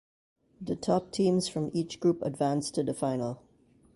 The 0.59 0.75
top 0.75 1.11
teams 1.11 1.47
from 1.47 1.69
each 1.75 1.99
group 1.99 2.23
advanced 2.23 2.73
to 2.73 2.81
the 2.83 2.95
final. 2.95 3.43